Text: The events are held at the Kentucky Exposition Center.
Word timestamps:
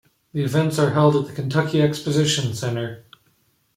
The 0.33 0.43
events 0.43 0.79
are 0.79 0.93
held 0.93 1.15
at 1.15 1.27
the 1.27 1.31
Kentucky 1.31 1.79
Exposition 1.79 2.55
Center. 2.55 3.05